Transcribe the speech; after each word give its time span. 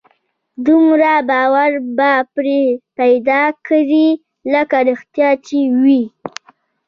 دومره 0.65 1.11
باور 1.29 1.71
به 1.97 2.11
پرې 2.33 2.61
پيدا 2.97 3.43
کړي 3.67 4.07
لکه 4.53 4.77
رښتيا 4.89 5.29
چې 5.47 5.57
وي. 5.81 6.03